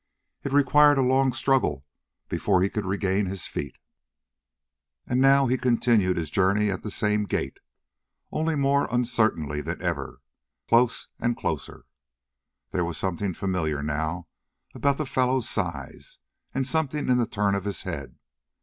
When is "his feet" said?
3.27-3.77